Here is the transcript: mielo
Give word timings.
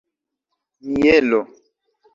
mielo 0.91 1.39